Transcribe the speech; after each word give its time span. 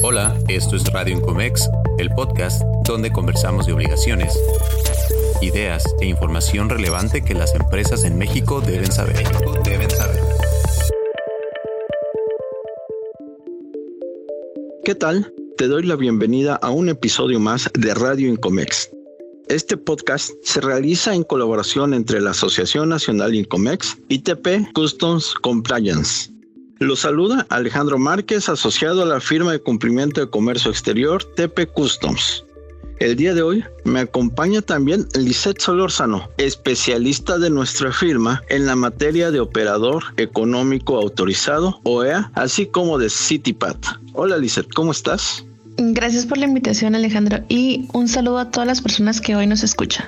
Hola, 0.00 0.38
esto 0.46 0.76
es 0.76 0.84
Radio 0.92 1.16
Incomex, 1.16 1.68
el 1.98 2.08
podcast 2.10 2.62
donde 2.84 3.10
conversamos 3.10 3.66
de 3.66 3.72
obligaciones, 3.72 4.32
ideas 5.42 5.82
e 6.00 6.06
información 6.06 6.68
relevante 6.68 7.24
que 7.24 7.34
las 7.34 7.52
empresas 7.56 8.04
en 8.04 8.16
México 8.16 8.60
deben 8.60 8.92
saber. 8.92 9.16
¿Qué 14.84 14.94
tal? 14.94 15.34
Te 15.56 15.66
doy 15.66 15.82
la 15.82 15.96
bienvenida 15.96 16.54
a 16.54 16.70
un 16.70 16.88
episodio 16.88 17.40
más 17.40 17.68
de 17.74 17.92
Radio 17.92 18.28
Incomex. 18.28 18.90
Este 19.48 19.76
podcast 19.76 20.30
se 20.44 20.60
realiza 20.60 21.12
en 21.12 21.24
colaboración 21.24 21.92
entre 21.92 22.20
la 22.20 22.30
Asociación 22.30 22.88
Nacional 22.88 23.34
Incomex 23.34 23.98
y 24.08 24.20
TP 24.20 24.70
Customs 24.74 25.34
Compliance. 25.34 26.37
Lo 26.80 26.94
saluda 26.94 27.44
Alejandro 27.48 27.98
Márquez, 27.98 28.48
asociado 28.48 29.02
a 29.02 29.06
la 29.06 29.20
firma 29.20 29.50
de 29.50 29.60
cumplimiento 29.60 30.20
de 30.20 30.30
comercio 30.30 30.70
exterior 30.70 31.24
TP 31.24 31.66
Customs. 31.66 32.44
El 33.00 33.16
día 33.16 33.34
de 33.34 33.42
hoy 33.42 33.64
me 33.84 34.00
acompaña 34.00 34.62
también 34.62 35.08
Lisette 35.14 35.60
Solórzano, 35.60 36.28
especialista 36.36 37.38
de 37.38 37.50
nuestra 37.50 37.92
firma 37.92 38.42
en 38.48 38.66
la 38.66 38.76
materia 38.76 39.32
de 39.32 39.40
operador 39.40 40.04
económico 40.18 40.96
autorizado, 40.96 41.80
OEA, 41.82 42.30
así 42.34 42.66
como 42.66 42.98
de 42.98 43.10
CityPat. 43.10 43.84
Hola 44.12 44.36
Lisette, 44.36 44.72
¿cómo 44.72 44.92
estás? 44.92 45.44
Gracias 45.78 46.26
por 46.26 46.38
la 46.38 46.46
invitación 46.46 46.94
Alejandro 46.94 47.44
y 47.48 47.88
un 47.92 48.06
saludo 48.06 48.38
a 48.38 48.50
todas 48.52 48.68
las 48.68 48.82
personas 48.82 49.20
que 49.20 49.34
hoy 49.34 49.48
nos 49.48 49.64
escuchan. 49.64 50.06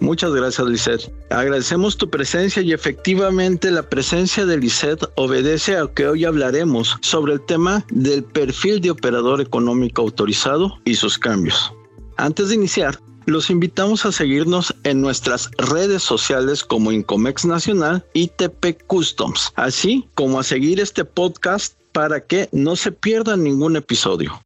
Muchas 0.00 0.32
gracias, 0.32 0.66
Lisette. 0.66 1.12
Agradecemos 1.28 1.96
tu 1.96 2.08
presencia 2.08 2.62
y 2.62 2.72
efectivamente 2.72 3.70
la 3.70 3.82
presencia 3.82 4.46
de 4.46 4.56
Lisette 4.56 5.04
obedece 5.16 5.76
a 5.76 5.86
que 5.86 6.06
hoy 6.06 6.24
hablaremos 6.24 6.96
sobre 7.02 7.34
el 7.34 7.40
tema 7.42 7.84
del 7.90 8.24
perfil 8.24 8.80
de 8.80 8.90
operador 8.90 9.42
económico 9.42 10.00
autorizado 10.00 10.78
y 10.86 10.94
sus 10.94 11.18
cambios. 11.18 11.72
Antes 12.16 12.48
de 12.48 12.54
iniciar, 12.54 12.98
los 13.26 13.50
invitamos 13.50 14.06
a 14.06 14.12
seguirnos 14.12 14.74
en 14.84 15.02
nuestras 15.02 15.50
redes 15.58 16.02
sociales 16.02 16.64
como 16.64 16.92
Incomex 16.92 17.44
Nacional 17.44 18.04
y 18.14 18.28
TP 18.28 18.78
Customs, 18.86 19.52
así 19.54 20.08
como 20.14 20.40
a 20.40 20.44
seguir 20.44 20.80
este 20.80 21.04
podcast 21.04 21.74
para 21.92 22.20
que 22.20 22.48
no 22.52 22.74
se 22.74 22.90
pierdan 22.90 23.44
ningún 23.44 23.76
episodio. 23.76 24.40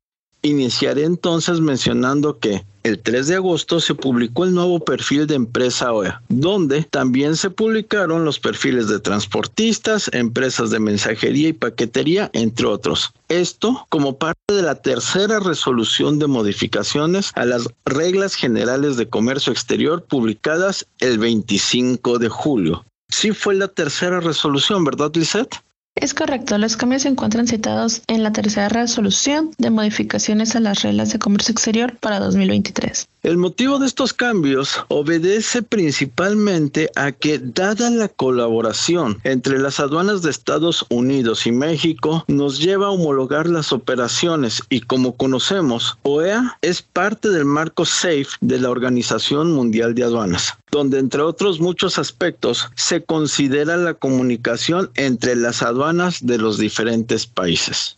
Iniciaré 0.44 1.04
entonces 1.04 1.60
mencionando 1.60 2.38
que 2.38 2.66
el 2.82 2.98
3 2.98 3.28
de 3.28 3.36
agosto 3.36 3.80
se 3.80 3.94
publicó 3.94 4.44
el 4.44 4.52
nuevo 4.52 4.78
perfil 4.78 5.26
de 5.26 5.36
empresa 5.36 5.90
OEA, 5.90 6.20
donde 6.28 6.82
también 6.82 7.34
se 7.34 7.48
publicaron 7.48 8.26
los 8.26 8.38
perfiles 8.38 8.88
de 8.88 9.00
transportistas, 9.00 10.10
empresas 10.12 10.68
de 10.68 10.80
mensajería 10.80 11.48
y 11.48 11.54
paquetería, 11.54 12.28
entre 12.34 12.66
otros. 12.66 13.14
Esto 13.30 13.86
como 13.88 14.18
parte 14.18 14.52
de 14.52 14.60
la 14.60 14.74
tercera 14.74 15.40
resolución 15.40 16.18
de 16.18 16.26
modificaciones 16.26 17.32
a 17.36 17.46
las 17.46 17.66
reglas 17.86 18.34
generales 18.34 18.98
de 18.98 19.08
comercio 19.08 19.50
exterior 19.50 20.04
publicadas 20.04 20.86
el 20.98 21.16
25 21.16 22.18
de 22.18 22.28
julio. 22.28 22.84
Sí 23.08 23.32
fue 23.32 23.54
la 23.54 23.68
tercera 23.68 24.20
resolución, 24.20 24.84
¿verdad, 24.84 25.10
Lisette? 25.14 25.64
Es 25.96 26.12
correcto, 26.12 26.58
los 26.58 26.76
cambios 26.76 27.02
se 27.02 27.08
encuentran 27.08 27.46
citados 27.46 28.02
en 28.08 28.24
la 28.24 28.32
tercera 28.32 28.68
resolución 28.68 29.52
de 29.58 29.70
modificaciones 29.70 30.56
a 30.56 30.60
las 30.60 30.82
reglas 30.82 31.12
de 31.12 31.20
comercio 31.20 31.52
exterior 31.52 31.96
para 31.98 32.18
2023. 32.18 33.08
El 33.24 33.38
motivo 33.38 33.78
de 33.78 33.86
estos 33.86 34.12
cambios 34.12 34.84
obedece 34.88 35.62
principalmente 35.62 36.90
a 36.94 37.10
que, 37.10 37.38
dada 37.38 37.88
la 37.88 38.10
colaboración 38.10 39.18
entre 39.24 39.58
las 39.58 39.80
aduanas 39.80 40.20
de 40.20 40.30
Estados 40.30 40.84
Unidos 40.90 41.46
y 41.46 41.50
México, 41.50 42.26
nos 42.28 42.58
lleva 42.58 42.88
a 42.88 42.90
homologar 42.90 43.48
las 43.48 43.72
operaciones 43.72 44.62
y 44.68 44.82
como 44.82 45.16
conocemos, 45.16 45.96
OEA 46.02 46.58
es 46.60 46.82
parte 46.82 47.30
del 47.30 47.46
marco 47.46 47.86
SAFE 47.86 48.36
de 48.42 48.60
la 48.60 48.68
Organización 48.68 49.52
Mundial 49.52 49.94
de 49.94 50.04
Aduanas 50.04 50.58
donde 50.70 50.98
entre 50.98 51.22
otros 51.22 51.60
muchos 51.60 51.98
aspectos 51.98 52.68
se 52.74 53.04
considera 53.04 53.76
la 53.76 53.94
comunicación 53.94 54.90
entre 54.96 55.36
las 55.36 55.62
aduanas 55.62 56.26
de 56.26 56.36
los 56.36 56.58
diferentes 56.58 57.26
países. 57.28 57.96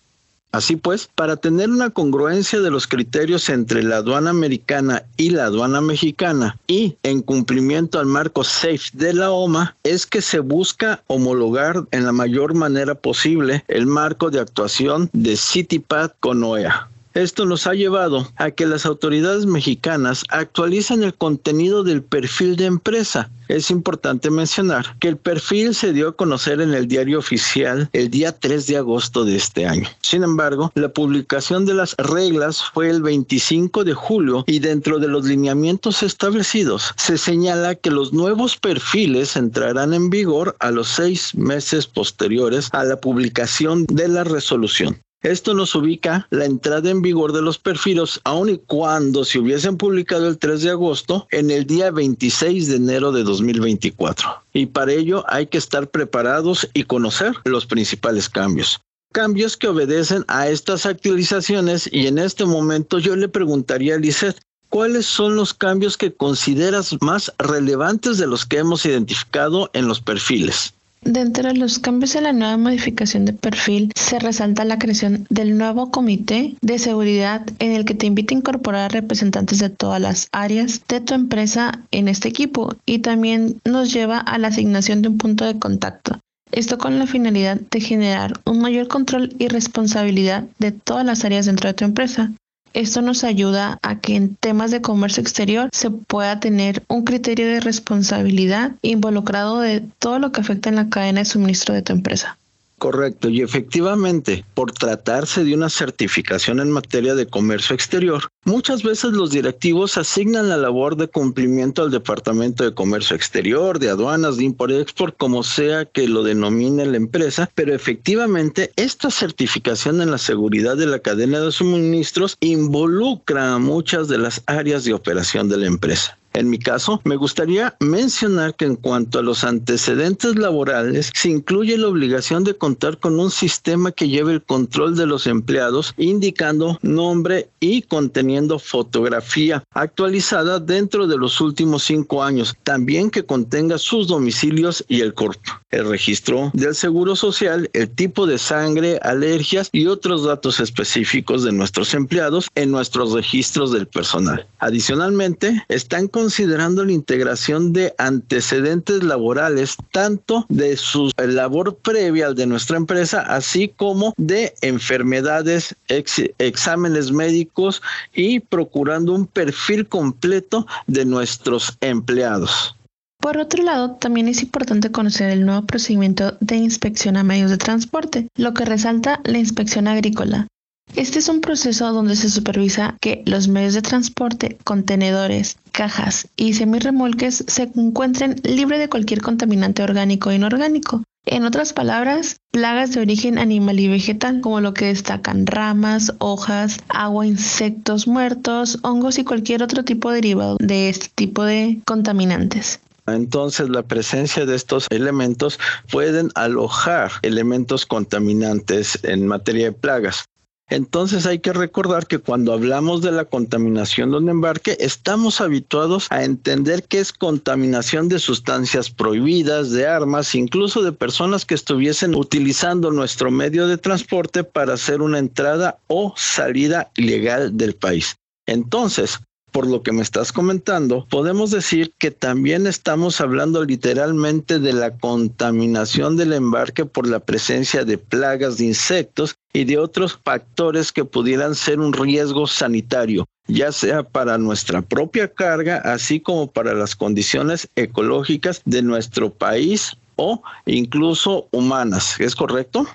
Así 0.53 0.77
pues, 0.77 1.09
para 1.15 1.37
tener 1.37 1.69
una 1.69 1.91
congruencia 1.91 2.61
de 2.61 2.71
los 2.71 2.87
criterios 2.87 3.49
entre 3.49 3.83
la 3.83 3.97
aduana 3.97 4.31
americana 4.31 5.05
y 5.17 5.31
la 5.31 5.47
aduana 5.47 5.81
mexicana 5.81 6.59
y 6.67 6.97
en 7.03 7.21
cumplimiento 7.21 7.99
al 7.99 8.07
marco 8.07 8.43
SAFE 8.43 8.91
de 8.95 9.13
la 9.13 9.31
OMA, 9.31 9.77
es 9.83 10.07
que 10.07 10.23
se 10.23 10.39
busca 10.39 11.03
homologar 11.09 11.85
en 11.91 12.05
la 12.05 12.13
mayor 12.13 12.55
manera 12.55 12.95
posible 12.95 13.65
el 13.69 13.87
marco 13.87 14.31
de 14.31 14.41
actuación 14.41 15.11
de 15.13 15.37
CityPad 15.37 16.13
con 16.21 16.43
OEA. 16.43 16.89
Esto 17.17 17.47
nos 17.47 17.67
ha 17.67 17.73
llevado 17.73 18.31
a 18.37 18.51
que 18.51 18.67
las 18.67 18.85
autoridades 18.85 19.47
mexicanas 19.47 20.23
actualicen 20.29 21.03
el 21.03 21.15
contenido 21.15 21.83
del 21.83 22.03
perfil 22.03 22.57
de 22.57 22.67
empresa. 22.67 23.31
Es 23.49 23.71
importante 23.71 24.31
mencionar 24.31 24.99
que 24.99 25.09
el 25.09 25.17
perfil 25.17 25.75
se 25.75 25.95
dio 25.95 26.09
a 26.09 26.13
conocer 26.15 26.61
en 26.61 26.75
el 26.75 26.87
diario 26.87 27.19
oficial 27.19 27.89
el 27.95 28.11
día 28.11 28.39
3 28.39 28.67
de 28.67 28.77
agosto 28.77 29.25
de 29.25 29.37
este 29.37 29.65
año. 29.65 29.89
Sin 30.03 30.25
embargo, 30.25 30.71
la 30.75 30.91
publicación 30.91 31.65
de 31.65 31.73
las 31.73 31.95
reglas 31.97 32.63
fue 32.75 32.91
el 32.91 33.01
25 33.01 33.85
de 33.85 33.95
julio 33.95 34.45
y 34.47 34.59
dentro 34.59 34.99
de 34.99 35.09
los 35.09 35.25
lineamientos 35.25 36.03
establecidos 36.03 36.93
se 36.97 37.17
señala 37.17 37.77
que 37.77 37.91
los 37.91 38.13
nuevos 38.13 38.59
perfiles 38.59 39.37
entrarán 39.37 39.95
en 39.95 40.11
vigor 40.11 40.55
a 40.61 40.71
los 40.71 40.89
seis 40.89 41.35
meses 41.35 41.87
posteriores 41.87 42.69
a 42.73 42.85
la 42.85 43.01
publicación 43.01 43.87
de 43.87 44.09
la 44.09 44.23
resolución. 44.23 45.01
Esto 45.23 45.55
nos 45.55 45.75
ubica 45.75 46.27
la 46.31 46.45
entrada 46.45 46.91
en 46.91 47.03
vigor 47.03 47.33
de 47.33 47.43
los 47.43 47.59
perfiles, 47.59 48.21
aun 48.25 48.51
y 48.51 48.59
cuando 48.59 49.25
se 49.25 49.39
hubiesen 49.39 49.77
publicado 49.77 50.29
el 50.29 50.39
3 50.39 50.63
de 50.63 50.71
agosto, 50.71 51.27
en 51.31 51.51
el 51.51 51.67
día 51.67 51.91
26 51.91 52.69
de 52.69 52.77
enero 52.77 53.13
de 53.13 53.25
2024. 53.25 54.43
Y 54.53 54.67
para 54.67 54.93
ello 54.93 55.25
hay 55.29 55.47
que 55.47 55.59
estar 55.59 55.89
preparados 55.89 56.69
y 56.75 56.85
conocer 56.85 57.33
los 57.45 57.67
principales 57.67 58.29
cambios 58.29 58.81
cambios 59.17 59.57
que 59.57 59.69
obedecen 59.69 60.27
a 60.29 60.47
estas 60.49 60.85
actualizaciones 60.85 61.89
y 61.91 62.07
en 62.07 62.19
este 62.19 62.45
momento 62.45 62.99
yo 62.99 63.17
le 63.17 63.31
preguntaría 63.31 63.95
a 63.95 63.99
Lizeth, 63.99 64.39
¿cuáles 64.69 65.07
son 65.07 65.37
los 65.37 65.55
cambios 65.55 65.97
que 65.97 66.13
consideras 66.13 66.95
más 67.01 67.33
relevantes 67.39 68.19
de 68.19 68.27
los 68.27 68.45
que 68.45 68.59
hemos 68.59 68.85
identificado 68.85 69.71
en 69.73 69.89
los 69.89 70.03
perfiles? 70.03 70.75
Dentro 71.07 71.49
de 71.49 71.55
los 71.55 71.79
cambios 71.79 72.17
en 72.17 72.25
la 72.25 72.33
nueva 72.33 72.57
modificación 72.57 73.27
de 73.27 73.33
perfil 73.33 73.93
se 73.95 74.19
resalta 74.19 74.65
la 74.65 74.81
creación 74.81 75.25
del 75.31 75.57
nuevo 75.57 75.93
comité 75.93 76.57
de 76.63 76.81
seguridad 76.81 77.47
en 77.61 77.71
el 77.71 77.85
que 77.85 77.95
te 77.95 78.07
invita 78.07 78.35
a 78.35 78.39
incorporar 78.39 78.91
representantes 78.91 79.61
de 79.61 79.71
todas 79.71 80.01
las 80.01 80.27
áreas 80.33 80.83
de 80.89 81.01
tu 81.01 81.15
empresa 81.15 81.79
en 81.93 82.09
este 82.09 82.27
equipo 82.27 82.75
y 82.87 82.99
también 82.99 83.61
nos 83.65 83.93
lleva 83.93 84.19
a 84.19 84.37
la 84.39 84.49
asignación 84.49 85.01
de 85.01 85.11
un 85.11 85.17
punto 85.17 85.45
de 85.45 85.61
contacto. 85.61 86.19
Esto 86.51 86.77
con 86.77 86.99
la 86.99 87.07
finalidad 87.07 87.61
de 87.71 87.81
generar 87.81 88.41
un 88.45 88.59
mayor 88.61 88.89
control 88.89 89.33
y 89.39 89.47
responsabilidad 89.47 90.43
de 90.59 90.73
todas 90.73 91.07
las 91.07 91.25
áreas 91.25 91.47
dentro 91.47 91.69
de 91.69 91.75
tu 91.75 91.85
empresa. 91.85 92.33
Esto 92.77 93.01
nos 93.01 93.25
ayuda 93.25 93.79
a 93.81 94.01
que 94.01 94.17
en 94.17 94.37
temas 94.37 94.71
de 94.71 94.83
comercio 94.83 95.23
exterior 95.23 95.71
se 95.73 95.91
pueda 95.91 96.41
tener 96.41 96.85
un 96.89 97.05
criterio 97.05 97.47
de 97.47 97.61
responsabilidad 97.61 98.73
involucrado 98.83 99.61
de 99.61 99.81
todo 99.99 100.19
lo 100.19 100.31
que 100.31 100.43
afecta 100.43 100.69
en 100.69 100.77
la 100.77 100.91
cadena 100.91 101.21
de 101.21 101.25
suministro 101.25 101.73
de 101.73 101.81
tu 101.81 101.95
empresa. 101.95 102.37
Correcto, 102.79 103.31
y 103.31 103.41
efectivamente, 103.41 104.45
por 104.53 104.71
tratarse 104.71 105.45
de 105.45 105.55
una 105.55 105.71
certificación 105.71 106.61
en 106.61 106.71
materia 106.71 107.15
de 107.15 107.27
comercio 107.27 107.75
exterior, 107.75 108.29
muchas 108.45 108.83
veces 108.83 109.13
los 109.13 109.31
directivos 109.31 109.97
asignan 109.97 110.51
la 110.51 110.59
labor 110.59 110.97
de 110.97 111.09
cumplimiento 111.09 111.83
al 111.83 111.91
Departamento 111.91 112.65
de 112.65 112.75
Comercio 112.75 113.17
Exterior, 113.17 113.79
de 113.79 113.89
aduanas, 113.89 114.37
de 114.37 114.45
import-export, 114.45 115.17
como 115.17 115.43
sea 115.43 115.87
que 115.87 116.07
lo 116.07 116.23
denomine 116.23 116.85
la 116.85 116.99
empresa, 116.99 117.51
pero 117.55 117.75
efectivamente 117.75 118.71
esta 118.77 119.11
certificación 119.11 120.03
en 120.03 120.11
la 120.11 120.19
seguridad 120.19 120.77
de 120.77 120.87
la 120.87 120.99
cadena 120.99 121.41
de 121.41 121.53
suministros 121.53 122.37
involucra 122.41 123.55
a 123.55 123.59
muchas 123.59 124.07
de 124.09 124.19
las 124.19 124.43
áreas 124.45 124.85
de 124.85 124.93
operación 124.93 125.49
de 125.49 125.57
la 125.57 125.67
empresa. 125.67 126.19
En 126.37 126.51
mi 126.51 126.59
caso, 126.59 127.01
me 127.05 127.17
gustaría 127.17 127.75
mencionar 127.81 128.55
que 128.55 128.67
en 128.67 128.77
cuanto 128.77 129.19
a 129.19 129.23
los 129.23 129.43
antecedentes 129.43 130.37
laborales, 130.37 131.11
se 131.15 131.31
incluye 131.31 131.79
la 131.79 131.89
obligación 131.89 132.45
de 132.45 132.55
contar 132.55 132.99
con 132.99 133.19
un 133.19 133.31
sistema 133.31 133.91
que 133.91 134.11
lleve 134.11 134.35
el 134.35 134.43
control 134.43 134.97
de 134.97 135.07
los 135.07 135.27
empleados, 135.27 135.95
indicando 135.97 136.79
nombre 136.83 137.49
y 137.59 137.81
conteniendo 137.81 138.59
fotografía 138.59 139.65
actualizada 139.71 140.61
dentro 140.61 141.07
de 141.07 141.17
los 141.17 141.41
últimos 141.41 141.85
cinco 141.85 142.23
años, 142.23 142.55
también 142.65 143.09
que 143.09 143.25
contenga 143.25 143.79
sus 143.79 144.07
domicilios 144.07 144.85
y 144.89 145.01
el 145.01 145.15
cuerpo, 145.15 145.53
el 145.71 145.89
registro 145.89 146.51
del 146.53 146.75
seguro 146.75 147.17
social, 147.17 147.71
el 147.73 147.89
tipo 147.89 148.27
de 148.27 148.37
sangre, 148.37 148.99
alergias 149.01 149.71
y 149.73 149.87
otros 149.87 150.25
datos 150.25 150.61
específicos 150.61 151.45
de 151.45 151.53
nuestros 151.53 151.95
empleados 151.95 152.51
en 152.55 152.71
nuestros 152.71 153.13
registros 153.13 153.73
del 153.73 153.87
personal. 153.87 154.47
Adicionalmente, 154.59 155.65
están 155.69 156.09
con 156.09 156.26
considerando 156.27 156.85
la 156.85 156.91
integración 156.91 157.73
de 157.73 157.95
antecedentes 157.99 159.05
laborales, 159.05 159.77
tanto 159.93 160.45
de 160.49 160.77
su 160.77 161.13
labor 161.17 161.77
previa 161.77 162.27
al 162.27 162.35
de 162.35 162.49
nuestra 162.49 162.77
empresa, 162.77 163.21
así 163.21 163.69
como 163.69 164.13
de 164.17 164.53
enfermedades, 164.61 165.77
exámenes 165.87 167.13
médicos 167.13 167.81
y 168.13 168.41
procurando 168.41 169.15
un 169.15 169.29
perfil 169.29 169.87
completo 169.87 170.67
de 170.89 171.05
nuestros 171.05 171.79
empleados. 171.81 172.75
Por 173.21 173.39
otro 173.39 173.63
lado, 173.63 173.93
también 173.93 174.27
es 174.27 174.43
importante 174.43 174.91
conocer 174.91 175.31
el 175.31 175.47
nuevo 175.47 175.65
procedimiento 175.65 176.37
de 176.41 176.57
inspección 176.57 177.17
a 177.17 177.23
medios 177.23 177.53
de 177.53 177.59
transporte, 177.59 178.27
lo 178.37 178.53
que 178.53 178.65
resalta 178.65 179.21
la 179.23 179.39
inspección 179.39 179.87
agrícola. 179.87 180.49
Este 180.97 181.19
es 181.19 181.29
un 181.29 181.43
proceso 181.43 181.93
donde 181.93 182.17
se 182.17 182.31
supervisa 182.31 182.97
que 183.03 183.23
los 183.27 183.49
medios 183.49 183.75
de 183.75 183.83
transporte, 183.83 184.57
contenedores, 184.65 185.59
cajas 185.71 186.27
y 186.37 186.55
semirremolques 186.55 187.45
se 187.47 187.71
encuentren 187.75 188.41
libres 188.45 188.81
de 188.81 188.89
cualquier 188.89 189.21
contaminante 189.21 189.83
orgánico 189.83 190.31
e 190.31 190.37
inorgánico. 190.37 191.03
En 191.27 191.45
otras 191.45 191.75
palabras, 191.75 192.37
plagas 192.51 192.95
de 192.95 193.03
origen 193.03 193.37
animal 193.37 193.79
y 193.79 193.89
vegetal, 193.89 194.41
como 194.41 194.63
lo 194.63 194.73
que 194.73 194.87
destacan 194.87 195.47
ramas, 195.47 196.15
hojas, 196.19 196.79
agua, 196.89 197.27
insectos 197.27 198.09
muertos, 198.09 198.79
hongos 198.81 199.19
y 199.19 199.25
cualquier 199.25 199.63
otro 199.63 199.85
tipo 199.85 200.11
derivado 200.11 200.57
de 200.61 200.89
este 200.89 201.09
tipo 201.15 201.45
de 201.45 201.79
contaminantes. 201.85 202.81
Entonces 203.07 203.69
la 203.69 203.83
presencia 203.83 204.47
de 204.47 204.57
estos 204.57 204.87
elementos 204.89 205.61
pueden 205.93 206.31
alojar 206.35 207.13
elementos 207.21 207.85
contaminantes 207.85 208.99
en 209.03 209.27
materia 209.27 209.67
de 209.67 209.73
plagas. 209.73 210.25
Entonces 210.69 211.27
hay 211.27 211.39
que 211.39 211.53
recordar 211.53 212.09
que 212.09 212.19
cuando 212.19 212.53
hablamos 212.53 213.01
de 213.01 213.13
la 213.13 213.25
contaminación 213.25 214.11
de 214.11 214.17
un 214.17 214.29
embarque, 214.29 214.77
estamos 214.81 215.41
habituados 215.41 216.09
a 216.11 216.25
entender 216.25 216.83
que 216.83 216.99
es 216.99 217.13
contaminación 217.13 218.09
de 218.09 218.19
sustancias 218.19 218.91
prohibidas, 218.91 219.71
de 219.71 219.87
armas, 219.87 220.35
incluso 220.35 220.83
de 220.83 220.91
personas 220.91 221.45
que 221.45 221.55
estuviesen 221.55 222.17
utilizando 222.17 222.91
nuestro 222.91 223.31
medio 223.31 223.69
de 223.69 223.79
transporte 223.79 224.43
para 224.43 224.75
hacer 224.75 225.03
una 225.03 225.21
entrada 225.21 225.79
o 225.87 226.13
salida 226.17 226.91
ilegal 226.97 227.57
del 227.57 227.75
país. 227.75 228.17
Entonces, 228.47 229.21
por 229.57 229.67
lo 229.67 229.83
que 229.83 229.91
me 229.91 230.03
estás 230.03 230.33
comentando, 230.33 231.07
podemos 231.09 231.51
decir 231.51 231.95
que 231.97 232.11
también 232.11 232.67
estamos 232.67 233.23
hablando 233.23 233.65
literalmente 233.65 234.59
de 234.59 234.75
la 234.75 234.99
contaminación 234.99 236.19
del 236.19 236.35
embarque 236.35 236.85
por 236.85 237.09
la 237.09 237.21
presencia 237.21 237.83
de 237.83 237.97
plagas 237.97 238.59
de 238.59 238.67
insectos 238.67 239.37
y 239.55 239.65
de 239.65 239.79
otros 239.79 240.21
factores 240.23 240.93
que 240.93 241.07
pudieran 241.07 241.55
ser 241.55 241.81
un 241.81 241.95
riesgo 241.95 242.47
sanitario, 242.47 243.25
ya 243.49 243.73
sea 243.73 244.03
para 244.03 244.37
nuestra 244.37 244.83
propia 244.83 245.33
carga, 245.33 245.79
así 245.79 246.21
como 246.21 246.49
para 246.49 246.75
las 246.75 246.95
condiciones 246.95 247.67
ecológicas 247.77 248.61
de 248.67 248.83
nuestro 248.83 249.33
país 249.33 249.97
o 250.17 250.43
incluso 250.67 251.49
humanas. 251.51 252.21
¿Es 252.21 252.37
correcto? 252.37 252.87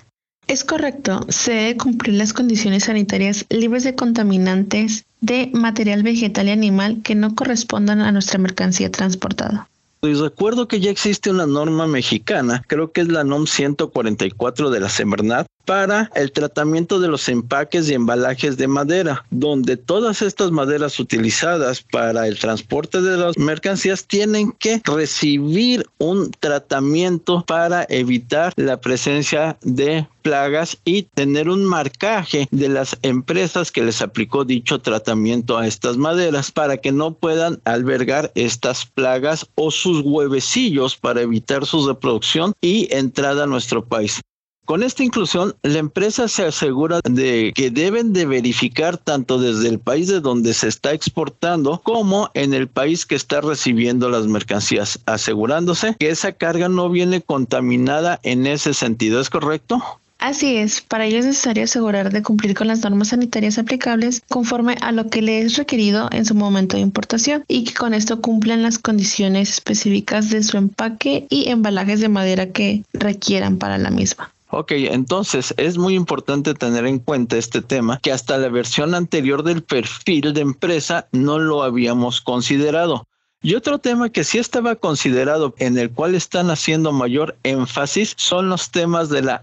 Es 0.52 0.64
correcto, 0.64 1.24
se 1.30 1.54
debe 1.54 1.78
cumplir 1.78 2.16
las 2.16 2.34
condiciones 2.34 2.84
sanitarias 2.84 3.46
libres 3.48 3.84
de 3.84 3.94
contaminantes 3.94 5.06
de 5.22 5.48
material 5.54 6.02
vegetal 6.02 6.48
y 6.48 6.50
animal 6.50 7.00
que 7.02 7.14
no 7.14 7.34
correspondan 7.34 8.02
a 8.02 8.12
nuestra 8.12 8.38
mercancía 8.38 8.92
transportada. 8.92 9.66
Recuerdo 10.02 10.68
que 10.68 10.78
ya 10.78 10.90
existe 10.90 11.30
una 11.30 11.46
norma 11.46 11.86
mexicana, 11.86 12.62
creo 12.66 12.92
que 12.92 13.00
es 13.00 13.08
la 13.08 13.24
NOM 13.24 13.46
144 13.46 14.68
de 14.68 14.80
la 14.80 14.90
Semarnat, 14.90 15.46
para 15.64 16.10
el 16.14 16.32
tratamiento 16.32 17.00
de 17.00 17.08
los 17.08 17.28
empaques 17.28 17.88
y 17.88 17.94
embalajes 17.94 18.56
de 18.56 18.68
madera, 18.68 19.24
donde 19.30 19.76
todas 19.76 20.22
estas 20.22 20.50
maderas 20.50 20.98
utilizadas 20.98 21.82
para 21.82 22.26
el 22.26 22.38
transporte 22.38 23.00
de 23.00 23.16
las 23.16 23.38
mercancías 23.38 24.06
tienen 24.06 24.52
que 24.52 24.80
recibir 24.84 25.86
un 25.98 26.30
tratamiento 26.30 27.44
para 27.46 27.86
evitar 27.88 28.52
la 28.56 28.80
presencia 28.80 29.56
de 29.62 30.06
plagas 30.22 30.78
y 30.84 31.02
tener 31.02 31.48
un 31.48 31.64
marcaje 31.64 32.46
de 32.50 32.68
las 32.68 32.96
empresas 33.02 33.72
que 33.72 33.82
les 33.82 34.00
aplicó 34.00 34.44
dicho 34.44 34.80
tratamiento 34.80 35.58
a 35.58 35.66
estas 35.66 35.96
maderas 35.96 36.50
para 36.50 36.76
que 36.76 36.92
no 36.92 37.14
puedan 37.14 37.60
albergar 37.64 38.30
estas 38.34 38.86
plagas 38.86 39.48
o 39.56 39.70
sus 39.70 40.02
huevecillos 40.04 40.96
para 40.96 41.22
evitar 41.22 41.66
su 41.66 41.86
reproducción 41.86 42.52
y 42.60 42.88
entrada 42.94 43.44
a 43.44 43.48
nuestro 43.48 43.84
país. 43.84 44.20
Con 44.64 44.84
esta 44.84 45.02
inclusión, 45.02 45.56
la 45.62 45.78
empresa 45.78 46.28
se 46.28 46.44
asegura 46.44 47.00
de 47.02 47.52
que 47.54 47.70
deben 47.70 48.12
de 48.12 48.26
verificar 48.26 48.96
tanto 48.96 49.38
desde 49.38 49.68
el 49.68 49.80
país 49.80 50.06
de 50.06 50.20
donde 50.20 50.54
se 50.54 50.68
está 50.68 50.92
exportando 50.92 51.80
como 51.82 52.30
en 52.34 52.54
el 52.54 52.68
país 52.68 53.04
que 53.04 53.16
está 53.16 53.40
recibiendo 53.40 54.08
las 54.08 54.28
mercancías, 54.28 55.00
asegurándose 55.04 55.96
que 55.98 56.10
esa 56.10 56.30
carga 56.30 56.68
no 56.68 56.88
viene 56.90 57.20
contaminada 57.20 58.20
en 58.22 58.46
ese 58.46 58.72
sentido. 58.72 59.20
¿Es 59.20 59.30
correcto? 59.30 59.82
Así 60.22 60.56
es, 60.56 60.80
para 60.80 61.06
ello 61.06 61.18
es 61.18 61.26
necesario 61.26 61.64
asegurar 61.64 62.12
de 62.12 62.22
cumplir 62.22 62.54
con 62.54 62.68
las 62.68 62.84
normas 62.84 63.08
sanitarias 63.08 63.58
aplicables 63.58 64.22
conforme 64.28 64.76
a 64.80 64.92
lo 64.92 65.08
que 65.08 65.20
le 65.20 65.40
es 65.40 65.56
requerido 65.56 66.08
en 66.12 66.24
su 66.24 66.36
momento 66.36 66.76
de 66.76 66.82
importación 66.82 67.44
y 67.48 67.64
que 67.64 67.74
con 67.74 67.92
esto 67.92 68.20
cumplan 68.20 68.62
las 68.62 68.78
condiciones 68.78 69.50
específicas 69.50 70.30
de 70.30 70.44
su 70.44 70.56
empaque 70.56 71.26
y 71.28 71.48
embalajes 71.48 71.98
de 71.98 72.08
madera 72.08 72.50
que 72.50 72.84
requieran 72.92 73.58
para 73.58 73.78
la 73.78 73.90
misma. 73.90 74.32
Ok, 74.54 74.72
entonces 74.72 75.54
es 75.56 75.78
muy 75.78 75.94
importante 75.94 76.52
tener 76.52 76.84
en 76.84 76.98
cuenta 76.98 77.38
este 77.38 77.62
tema 77.62 77.98
que 78.02 78.12
hasta 78.12 78.36
la 78.36 78.50
versión 78.50 78.94
anterior 78.94 79.44
del 79.44 79.62
perfil 79.62 80.34
de 80.34 80.42
empresa 80.42 81.08
no 81.10 81.38
lo 81.38 81.62
habíamos 81.62 82.20
considerado. 82.20 83.06
Y 83.44 83.56
otro 83.56 83.78
tema 83.78 84.10
que 84.10 84.22
sí 84.22 84.38
estaba 84.38 84.76
considerado, 84.76 85.54
en 85.58 85.76
el 85.76 85.90
cual 85.90 86.14
están 86.14 86.50
haciendo 86.50 86.92
mayor 86.92 87.36
énfasis, 87.42 88.14
son 88.16 88.48
los 88.48 88.70
temas 88.70 89.08
de 89.08 89.22
la 89.22 89.42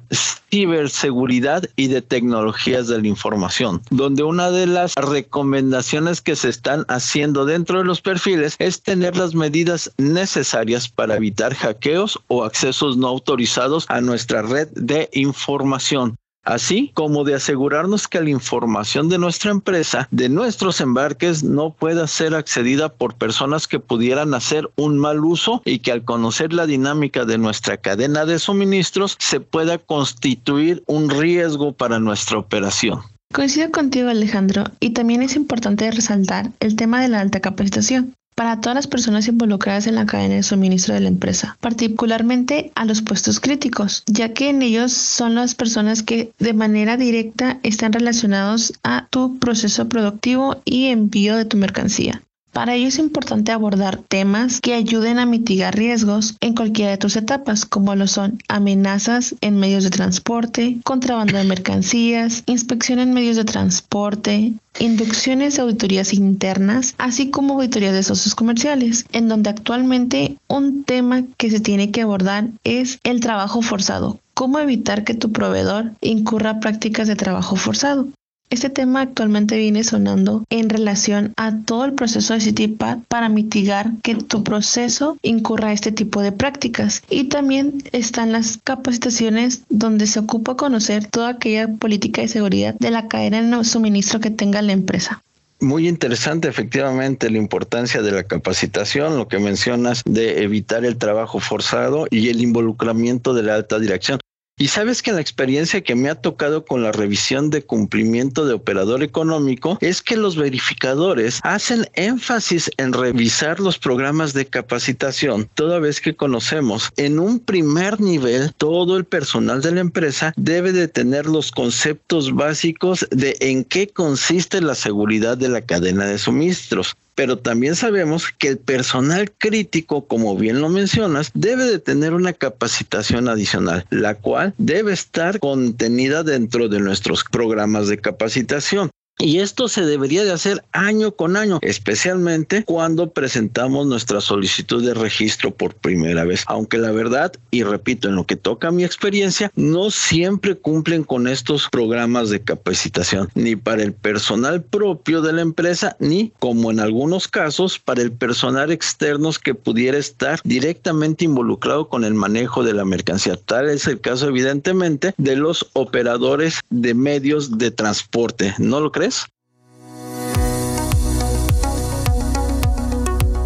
ciberseguridad 0.49 1.65
y 1.75 1.87
de 1.87 2.01
tecnologías 2.01 2.87
de 2.87 3.01
la 3.01 3.07
información, 3.07 3.81
donde 3.89 4.23
una 4.23 4.51
de 4.51 4.67
las 4.67 4.95
recomendaciones 4.95 6.21
que 6.21 6.37
se 6.37 6.47
están 6.47 6.85
haciendo 6.87 7.45
dentro 7.45 7.79
de 7.79 7.83
los 7.83 7.99
perfiles 7.99 8.55
es 8.59 8.81
tener 8.81 9.17
las 9.17 9.35
medidas 9.35 9.91
necesarias 9.97 10.87
para 10.87 11.17
evitar 11.17 11.53
hackeos 11.53 12.19
o 12.27 12.45
accesos 12.45 12.95
no 12.95 13.07
autorizados 13.07 13.85
a 13.89 13.99
nuestra 13.99 14.41
red 14.41 14.69
de 14.69 15.09
información 15.11 16.17
así 16.44 16.91
como 16.94 17.24
de 17.24 17.36
asegurarnos 17.36 18.07
que 18.07 18.21
la 18.21 18.30
información 18.30 19.09
de 19.09 19.18
nuestra 19.18 19.51
empresa, 19.51 20.07
de 20.12 20.30
nuestros 20.30 20.81
embarques, 20.81 21.44
no 21.44 21.71
pueda 21.71 22.07
ser 22.07 22.36
accedida 22.36 22.89
por 22.89 23.15
personas 23.15 23.68
que 23.68 23.80
pudieran 23.80 24.33
hacer 24.33 24.69
un 24.75 24.97
mal 24.97 25.24
uso 25.24 25.62
y 25.65 25.80
que 25.80 25.91
al 25.91 26.03
conocer 26.03 26.53
la 26.53 26.65
dinámica 26.65 27.25
de 27.25 27.38
nuestra 27.38 27.77
cadena 27.77 28.25
de 28.25 28.39
suministros 28.39 29.15
se 29.19 29.39
pueda 29.39 29.77
constituir 29.77 30.83
un 30.88 31.09
riesgo 31.09 31.74
para 31.74 32.00
nuestra 32.00 32.38
operación. 32.38 33.01
Coincido 33.31 33.69
contigo 33.69 34.09
Alejandro 34.09 34.63
y 34.80 34.92
también 34.92 35.21
es 35.21 35.35
importante 35.35 35.92
resaltar 35.92 36.49
el 36.59 36.75
tema 36.75 36.99
de 36.99 37.09
la 37.09 37.19
alta 37.19 37.40
capacitación 37.40 38.16
para 38.39 38.61
todas 38.61 38.75
las 38.75 38.87
personas 38.87 39.27
involucradas 39.27 39.85
en 39.85 39.95
la 39.95 40.05
cadena 40.05 40.35
de 40.35 40.43
suministro 40.43 40.93
de 40.93 41.01
la 41.01 41.09
empresa, 41.09 41.57
particularmente 41.59 42.71
a 42.73 42.85
los 42.85 43.01
puestos 43.01 43.41
críticos, 43.41 44.03
ya 44.07 44.31
que 44.33 44.47
en 44.47 44.61
ellos 44.61 44.93
son 44.93 45.35
las 45.35 45.55
personas 45.55 46.03
que 46.03 46.31
de 46.39 46.53
manera 46.53 46.95
directa 46.95 47.59
están 47.63 47.91
relacionados 47.91 48.71
a 48.81 49.07
tu 49.09 49.37
proceso 49.39 49.89
productivo 49.89 50.61
y 50.63 50.85
envío 50.85 51.35
de 51.35 51.43
tu 51.43 51.57
mercancía. 51.57 52.21
Para 52.51 52.75
ello 52.75 52.87
es 52.87 52.97
importante 52.99 53.51
abordar 53.51 53.97
temas 53.97 54.59
que 54.59 54.73
ayuden 54.73 55.19
a 55.19 55.25
mitigar 55.25 55.75
riesgos 55.75 56.35
en 56.41 56.56
cualquiera 56.56 56.91
de 56.91 56.97
tus 56.97 57.15
etapas, 57.15 57.65
como 57.65 57.95
lo 57.95 58.07
son 58.07 58.39
amenazas 58.47 59.35
en 59.41 59.57
medios 59.57 59.83
de 59.83 59.91
transporte, 59.91 60.79
contrabando 60.83 61.37
de 61.37 61.44
mercancías, 61.44 62.44
inspección 62.47 62.99
en 62.99 63.13
medios 63.13 63.37
de 63.37 63.45
transporte, 63.45 64.53
inducciones 64.79 65.56
de 65.56 65.61
auditorías 65.61 66.13
internas, 66.13 66.95
así 66.97 67.29
como 67.29 67.56
auditorías 67.56 67.94
de 67.94 68.03
socios 68.03 68.35
comerciales, 68.35 69.06
en 69.11 69.27
donde 69.27 69.51
actualmente 69.51 70.37
un 70.47 70.83
tema 70.83 71.23
que 71.37 71.51
se 71.51 71.59
tiene 71.59 71.91
que 71.91 72.01
abordar 72.01 72.47
es 72.63 72.99
el 73.03 73.19
trabajo 73.19 73.61
forzado. 73.61 74.19
¿Cómo 74.33 74.59
evitar 74.59 75.03
que 75.03 75.13
tu 75.13 75.31
proveedor 75.31 75.91
incurra 76.01 76.59
prácticas 76.59 77.07
de 77.07 77.15
trabajo 77.15 77.57
forzado? 77.57 78.07
Este 78.51 78.71
tema 78.71 79.01
actualmente 79.01 79.57
viene 79.57 79.83
sonando 79.83 80.44
en 80.49 80.69
relación 80.69 81.33
a 81.37 81.56
todo 81.56 81.85
el 81.85 81.94
proceso 81.94 82.33
de 82.33 82.41
CityPad 82.41 82.97
para 83.07 83.29
mitigar 83.29 83.91
que 84.01 84.15
tu 84.15 84.44
proceso 84.44 85.18
incurra 85.21 85.71
este 85.71 85.91
tipo 85.91 86.23
de 86.23 86.31
prácticas. 86.31 87.03
Y 87.11 87.25
también 87.25 87.83
están 87.91 88.31
las 88.31 88.57
capacitaciones 88.63 89.61
donde 89.69 90.07
se 90.07 90.19
ocupa 90.19 90.57
conocer 90.57 91.06
toda 91.06 91.29
aquella 91.29 91.68
política 91.68 92.21
de 92.21 92.27
seguridad 92.27 92.73
de 92.79 92.89
la 92.89 93.07
cadena 93.07 93.59
de 93.59 93.63
suministro 93.63 94.19
que 94.19 94.31
tenga 94.31 94.63
la 94.63 94.73
empresa. 94.73 95.21
Muy 95.61 95.87
interesante, 95.87 96.47
efectivamente, 96.47 97.29
la 97.29 97.37
importancia 97.37 98.01
de 98.01 98.13
la 98.13 98.23
capacitación, 98.23 99.18
lo 99.18 99.27
que 99.27 99.39
mencionas 99.39 100.01
de 100.06 100.41
evitar 100.41 100.85
el 100.85 100.97
trabajo 100.97 101.39
forzado 101.39 102.07
y 102.09 102.29
el 102.29 102.41
involucramiento 102.41 103.33
de 103.33 103.44
la 103.44 103.56
alta 103.56 103.77
dirección. 103.77 104.19
Y 104.61 104.68
sabes 104.68 105.01
que 105.01 105.13
la 105.13 105.21
experiencia 105.21 105.80
que 105.80 105.95
me 105.95 106.09
ha 106.09 106.16
tocado 106.16 106.66
con 106.66 106.83
la 106.83 106.92
revisión 106.92 107.49
de 107.49 107.63
cumplimiento 107.63 108.45
de 108.45 108.56
operador 108.56 109.04
económico 109.04 109.78
es 109.80 110.01
que 110.01 110.18
los 110.18 110.35
verificadores 110.35 111.39
hacen 111.44 111.87
énfasis 111.94 112.69
en 112.75 112.92
revisar 112.92 113.61
los 113.61 113.80
programas 113.80 114.33
de 114.33 114.47
capacitación, 114.47 115.49
toda 115.54 115.80
vez 115.80 116.01
que 116.01 116.18
conocemos 116.18 116.92
en 116.97 117.19
un 117.19 117.39
primer 117.39 118.01
nivel 118.01 118.54
todo 118.54 118.97
el 118.97 119.06
personal 119.06 119.61
de 119.61 119.71
la 119.71 119.80
empresa 119.80 120.33
debe 120.35 120.73
de 120.73 120.89
tener 120.89 121.25
los 121.25 121.51
conceptos 121.51 122.35
básicos 122.35 123.07
de 123.11 123.37
en 123.39 123.63
qué 123.63 123.87
consiste 123.87 124.59
la 124.59 124.75
seguridad 124.75 125.37
de 125.37 125.47
la 125.47 125.61
cadena 125.61 126.06
de 126.06 126.18
suministros 126.18 126.97
pero 127.19 127.38
también 127.38 127.76
sabemos 127.76 128.30
que 128.31 128.47
el 128.47 128.57
personal 128.57 129.30
crítico, 129.38 130.07
como 130.07 130.38
bien 130.38 130.61
lo 130.61 130.69
mencionas, 130.69 131.31
debe 131.33 131.66
de 131.66 131.78
tener 131.78 132.14
una 132.14 132.31
capacitación 132.31 133.28
adicional, 133.28 133.85
la 133.90 134.16
cual 134.16 134.54
debe 134.57 134.94
estar 134.94 135.38
contenida 135.42 136.23
dentro 136.23 136.69
de 136.69 136.80
nuestros 136.80 137.26
programas 137.26 137.90
de 137.90 137.97
capacitación. 137.97 138.90
Y 139.21 139.40
esto 139.40 139.68
se 139.68 139.85
debería 139.85 140.23
de 140.23 140.31
hacer 140.31 140.64
año 140.71 141.11
con 141.11 141.35
año, 141.35 141.59
especialmente 141.61 142.64
cuando 142.64 143.11
presentamos 143.11 143.85
nuestra 143.85 144.21
solicitud 144.21 144.81
de 144.81 144.94
registro 144.94 145.52
por 145.52 145.76
primera 145.76 146.23
vez. 146.23 146.45
Aunque 146.47 146.78
la 146.78 146.92
verdad, 146.92 147.33
y 147.52 147.64
repito, 147.64 148.07
en 148.07 148.16
lo 148.16 148.26
que 148.26 148.38
toca 148.38 148.71
mi 148.71 148.85
experiencia, 148.85 149.52
no 149.56 149.92
siempre 149.92 150.56
cumplen 150.56 151.04
con 151.04 151.28
estos 151.28 151.68
programas 151.69 152.30
de 152.30 152.42
capacitación, 152.42 153.28
ni 153.35 153.57
para 153.57 153.83
el 153.83 153.92
personal 153.92 154.64
propio 154.64 155.21
de 155.21 155.33
la 155.33 155.42
empresa, 155.42 155.97
ni 155.99 156.31
como 156.40 156.71
en 156.71 156.80
algunos 156.80 157.28
casos 157.28 157.78
para 157.78 158.02
el 158.02 158.14
personal 158.14 158.71
externo 158.71 159.31
que 159.44 159.54
pudiera 159.54 159.97
estar 159.97 160.40
directamente 160.45 161.26
involucrado 161.26 161.90
con 161.90 162.06
el 162.06 162.14
manejo 162.14 162.64
de 162.64 162.73
la 162.73 162.85
mercancía. 162.85 163.35
Tal 163.35 163.69
es 163.69 163.85
el 163.85 163.99
caso, 163.99 164.30
evidentemente, 164.30 165.14
de 165.18 165.35
los 165.35 165.69
operadores 165.73 166.61
de 166.69 166.94
medios 166.94 167.57
de 167.57 167.71
transporte. 167.71 168.56
¿No 168.59 168.80
lo 168.80 168.94
crees? 168.94 169.08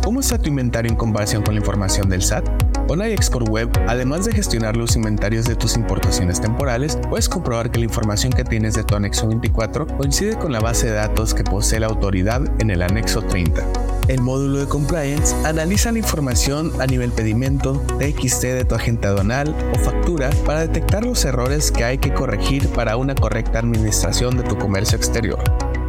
¿Cómo 0.03 0.20
está 0.20 0.38
tu 0.38 0.50
inventario 0.50 0.91
en 0.91 0.98
comparación 0.98 1.43
con 1.43 1.55
la 1.55 1.62
información 1.62 2.10
del 2.10 2.22
SAT? 2.22 2.46
Con 2.88 3.00
iExport 3.00 3.48
Web, 3.50 3.70
además 3.88 4.25
de 4.25 4.34
gestionar 4.34 4.75
los 4.75 4.96
inventarios 4.96 5.46
de 5.46 5.55
tus 5.55 5.75
importaciones 5.75 6.41
temporales, 6.41 7.00
puedes 7.10 7.29
comprobar 7.29 7.72
que 7.72 7.79
la 7.79 7.86
información 7.86 8.34
que 8.34 8.43
tienes 8.43 8.74
de 8.74 8.84
tu 8.84 8.96
anexo 8.96 9.27
24 9.27 9.88
coincide 9.88 10.38
con 10.38 10.51
la 10.51 10.60
base 10.60 10.88
de 10.88 10.93
datos 10.93 11.34
que 11.34 11.43
posee 11.43 11.79
la 11.79 11.88
autoridad 11.88 12.41
en 12.62 12.70
el 12.70 12.82
anexo 12.82 13.22
30. 13.22 13.63
El 14.07 14.22
módulo 14.22 14.60
de 14.60 14.67
compliance 14.67 15.33
analiza 15.45 15.91
la 15.91 16.00
información 16.00 16.74
a 16.81 16.86
nivel 16.86 17.12
pedimento, 17.12 17.81
TXT 18.00 18.41
de 18.41 18.65
tu 18.65 18.75
agente 18.75 19.07
aduanal 19.07 19.55
o 19.74 19.79
factura 19.79 20.29
para 20.45 20.67
detectar 20.67 21.05
los 21.05 21.24
errores 21.24 21.72
que 21.72 21.86
hay 21.86 21.98
que 21.98 22.13
corregir 22.13 22.67
para 22.69 22.98
una 22.98 23.15
correcta 23.15 23.60
administración 23.60 24.36
de 24.36 24.43
tu 24.43 24.57
comercio 24.57 24.98
exterior. 24.98 25.41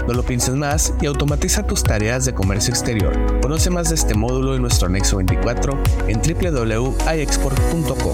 No 0.06 0.14
lo 0.14 0.22
pienses 0.22 0.54
más 0.54 0.94
y 1.00 1.06
automatiza 1.06 1.66
tus 1.66 1.82
tareas 1.82 2.24
de 2.24 2.34
comercio 2.34 2.72
exterior. 2.72 3.40
Conoce 3.40 3.70
más 3.70 3.88
de 3.88 3.96
este 3.96 4.14
módulo 4.14 4.54
en 4.54 4.62
nuestro 4.62 4.86
anexo 4.86 5.16
24 5.16 5.76
en 6.06 6.20
www.iexport.com. 6.20 8.12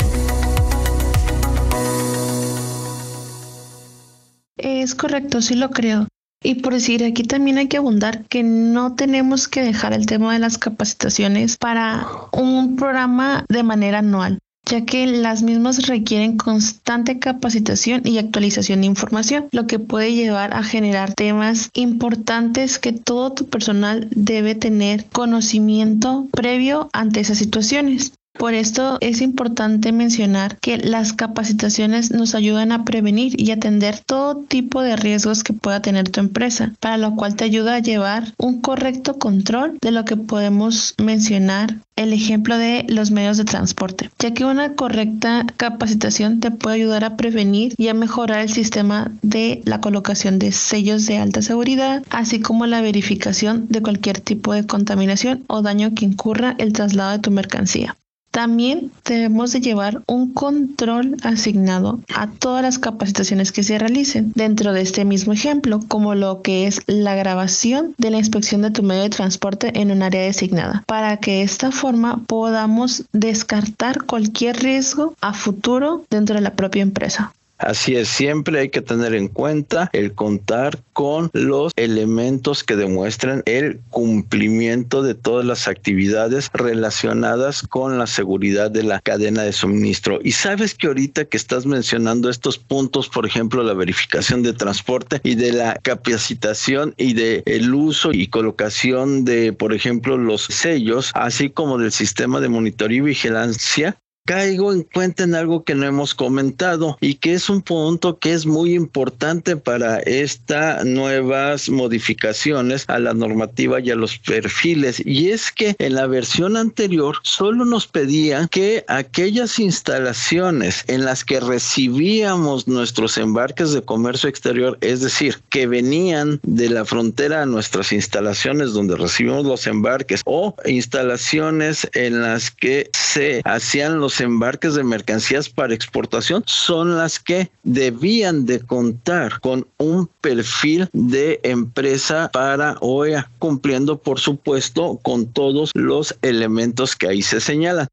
Es 4.57 4.95
correcto, 4.95 5.43
sí 5.43 5.57
lo 5.57 5.71
creo. 5.71 6.07
Y 6.43 6.57
por 6.57 6.73
decir, 6.73 7.05
aquí 7.05 7.23
también 7.25 7.59
hay 7.59 7.69
que 7.69 7.77
abundar 7.77 8.25
que 8.25 8.43
no 8.43 8.95
tenemos 8.95 9.47
que 9.47 9.63
dejar 9.63 9.93
el 9.93 10.07
tema 10.07 10.33
de 10.33 10.39
las 10.39 10.57
capacitaciones 10.57 11.59
para 11.59 12.07
un 12.33 12.77
programa 12.77 13.45
de 13.49 13.63
manera 13.63 13.99
anual 13.99 14.39
ya 14.71 14.85
que 14.85 15.07
las 15.07 15.43
mismas 15.43 15.87
requieren 15.89 16.37
constante 16.37 17.19
capacitación 17.19 18.03
y 18.05 18.19
actualización 18.19 18.81
de 18.81 18.87
información, 18.87 19.49
lo 19.53 19.67
que 19.67 19.79
puede 19.79 20.15
llevar 20.15 20.55
a 20.55 20.63
generar 20.63 21.13
temas 21.15 21.71
importantes 21.75 22.79
que 22.79 22.93
todo 22.93 23.33
tu 23.33 23.49
personal 23.49 24.09
debe 24.11 24.55
tener 24.55 25.07
conocimiento 25.07 26.29
previo 26.33 26.89
ante 26.93 27.21
esas 27.21 27.39
situaciones. 27.39 28.13
Por 28.41 28.55
esto 28.55 28.97
es 29.03 29.21
importante 29.21 29.93
mencionar 29.93 30.57
que 30.61 30.79
las 30.79 31.13
capacitaciones 31.13 32.11
nos 32.11 32.35
ayudan 32.35 32.73
a 32.73 32.87
prevenir 32.87 33.39
y 33.39 33.51
atender 33.51 33.99
todo 33.99 34.35
tipo 34.37 34.81
de 34.81 34.97
riesgos 34.97 35.45
que 35.45 35.53
pueda 35.53 35.83
tener 35.83 36.09
tu 36.09 36.21
empresa, 36.21 36.73
para 36.81 36.97
lo 36.97 37.17
cual 37.17 37.37
te 37.37 37.45
ayuda 37.45 37.75
a 37.75 37.81
llevar 37.81 38.33
un 38.39 38.63
correcto 38.63 39.19
control 39.19 39.77
de 39.83 39.91
lo 39.91 40.07
que 40.07 40.17
podemos 40.17 40.95
mencionar 40.97 41.77
el 41.97 42.15
ejemplo 42.15 42.57
de 42.57 42.87
los 42.89 43.11
medios 43.11 43.37
de 43.37 43.45
transporte, 43.45 44.09
ya 44.19 44.33
que 44.33 44.47
una 44.47 44.73
correcta 44.73 45.45
capacitación 45.59 46.41
te 46.41 46.51
puede 46.51 46.77
ayudar 46.77 47.05
a 47.05 47.19
prevenir 47.19 47.75
y 47.77 47.89
a 47.89 47.95
mejorar 47.95 48.41
el 48.41 48.49
sistema 48.49 49.13
de 49.21 49.61
la 49.67 49.83
colocación 49.83 50.39
de 50.39 50.53
sellos 50.53 51.05
de 51.05 51.19
alta 51.19 51.43
seguridad, 51.43 52.03
así 52.09 52.41
como 52.41 52.65
la 52.65 52.81
verificación 52.81 53.67
de 53.69 53.83
cualquier 53.83 54.19
tipo 54.19 54.55
de 54.55 54.65
contaminación 54.65 55.45
o 55.47 55.61
daño 55.61 55.95
que 55.95 56.07
incurra 56.07 56.55
el 56.57 56.73
traslado 56.73 57.13
de 57.13 57.19
tu 57.19 57.31
mercancía. 57.31 57.99
También 58.31 58.93
debemos 59.05 59.53
de 59.53 59.61
llevar 59.61 60.03
un 60.07 60.33
control 60.33 61.17
asignado 61.23 62.01
a 62.15 62.29
todas 62.29 62.63
las 62.63 62.79
capacitaciones 62.79 63.51
que 63.51 63.65
se 63.65 63.79
realicen 63.79 64.33
dentro 64.37 64.73
de 64.73 64.83
este 64.83 65.05
mismo 65.05 65.33
ejemplo, 65.33 65.81
como 65.89 66.15
lo 66.15 66.41
que 66.41 66.67
es 66.67 66.81
la 66.87 67.17
grabación 67.17 67.95
de 67.99 68.11
la 68.11 68.19
inspección 68.19 68.63
de 68.63 68.71
tu 68.71 68.85
medio 68.85 69.03
de 69.03 69.11
transporte 69.11 69.81
en 69.81 69.91
un 69.91 70.03
área 70.03 70.23
designada, 70.23 70.85
para 70.87 71.17
que 71.17 71.33
de 71.33 71.43
esta 71.43 71.73
forma 71.73 72.23
podamos 72.27 73.05
descartar 73.13 74.05
cualquier 74.05 74.63
riesgo 74.63 75.15
a 75.21 75.35
futuro 75.35 76.05
dentro 76.09 76.37
de 76.37 76.43
la 76.43 76.55
propia 76.55 76.83
empresa. 76.83 77.33
Así 77.61 77.95
es, 77.95 78.09
siempre 78.09 78.59
hay 78.59 78.69
que 78.71 78.81
tener 78.81 79.15
en 79.15 79.29
cuenta 79.29 79.91
el 79.93 80.15
contar 80.15 80.83
con 80.95 81.31
los 81.35 81.73
elementos 81.77 82.65
que 82.65 82.75
demuestren 82.75 83.43
el 83.45 83.81
cumplimiento 83.91 85.03
de 85.03 85.15
todas 85.15 85.45
las 85.45 85.69
actividades 85.69 86.49
relacionadas 86.55 87.63
con 87.63 87.99
la 87.99 88.07
seguridad 88.07 88.71
de 88.71 88.83
la 88.83 89.01
cadena 89.01 89.43
de 89.43 89.53
suministro. 89.53 90.21
Y 90.25 90.33
sabes 90.33 90.75
que 90.75 90.87
ahorita 90.87 91.27
que 91.27 91.37
estás 91.37 91.67
mencionando 91.67 92.31
estos 92.31 92.57
puntos, 92.57 93.11
por 93.11 93.27
ejemplo, 93.27 93.63
la 93.63 93.75
verificación 93.75 94.43
de 94.43 94.55
transporte 94.55 95.21
y 95.23 95.35
de 95.35 95.53
la 95.53 95.79
capacitación 95.83 96.95
y 96.97 97.13
de 97.13 97.43
el 97.45 97.75
uso 97.75 98.11
y 98.13 98.29
colocación 98.29 99.27
de, 99.27 99.53
por 99.53 99.75
ejemplo, 99.75 100.17
los 100.17 100.45
sellos, 100.45 101.11
así 101.15 101.51
como 101.51 101.77
del 101.77 101.93
sistema 101.93 102.41
de 102.41 102.49
monitoreo 102.49 102.99
y 102.99 103.11
vigilancia, 103.11 103.99
caigo 104.25 104.73
en 104.73 104.83
cuenta 104.83 105.25
en 105.25 105.35
algo 105.35 105.65
que 105.65 105.75
no 105.75 105.87
hemos 105.87 106.15
comentado 106.15 106.97
y 107.01 107.15
que 107.15 107.35
es 107.35 107.51
un 107.51 107.63
punto 107.63 108.19
que 108.19 108.33
es 108.33 108.47
muy 108.47 108.75
importante 108.75 109.57
para 109.57 109.99
estas 110.01 110.85
nuevas 110.85 111.69
modificaciones 111.69 112.85
a 112.89 112.99
la 112.99 113.15
normativa 113.15 113.81
y 113.81 113.91
a 113.91 113.97
los 113.97 114.19
perfiles. 114.19 115.03
Y 115.05 115.31
es 115.31 115.51
que 115.51 115.75
en 115.79 115.95
la 115.95 116.07
versión 116.07 116.57
anterior 116.57 117.17
solo 117.23 117.65
nos 117.65 117.87
pedían 117.87 118.49
que 118.49 118.85
aquellas 118.89 119.59
instalaciones 119.59 120.85
en 120.87 121.05
las 121.05 121.25
que 121.25 121.41
recibíamos 121.41 122.69
nuestros 122.69 123.19
embarques 123.19 123.73
de 123.73 123.83
comercio 123.83 124.29
exterior, 124.29 124.79
es 124.81 125.01
decir, 125.01 125.39
que 125.51 125.67
venían 125.67 126.41
de 126.43 126.71
la 126.71 126.85
frontera 126.85 127.43
a 127.43 127.47
nuestras 127.47 127.93
instalaciones 127.93 128.73
donde 128.73 128.97
recibimos 128.97 129.45
los 129.45 129.67
embarques 129.67 130.23
o 130.25 130.55
instalaciones 130.67 131.89
en 131.95 132.23
las 132.23 132.51
que 132.51 132.91
se 132.93 133.43
hacían 133.45 133.99
los 133.99 134.10
embarques 134.19 134.75
de 134.75 134.83
mercancías 134.83 135.49
para 135.51 135.75
exportación 135.75 136.43
son 136.47 136.97
las 136.97 137.21
que 137.21 137.51
debían 137.63 138.47
de 138.47 138.61
contar 138.61 139.39
con 139.41 139.67
un 139.77 140.09
perfil 140.23 140.89
de 140.93 141.39
empresa 141.43 142.31
para 142.33 142.77
OEA, 142.81 143.31
cumpliendo 143.39 143.99
por 143.99 144.19
supuesto 144.19 144.99
con 145.03 145.27
todos 145.27 145.71
los 145.75 146.17
elementos 146.23 146.97
que 146.97 147.09
ahí 147.09 147.23
se 147.23 147.41
señalan. 147.41 147.87